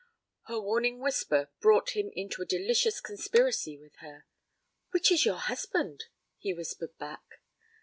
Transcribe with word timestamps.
Her 0.47 0.59
warning 0.59 0.97
whisper 0.97 1.51
brought 1.59 1.91
him 1.91 2.09
into 2.15 2.41
a 2.41 2.45
delicious 2.47 2.99
conspiracy 2.99 3.77
with 3.77 3.97
her. 3.97 4.25
'Which 4.89 5.11
is 5.11 5.25
your 5.25 5.37
husband?' 5.37 6.05
he 6.39 6.55
whispered 6.55 6.97
back. 6.97 7.39